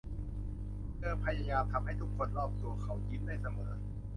[0.97, 3.73] เธอพยายามทำให้ทุกคนรอบตัวเขายิ้มได้เสมอ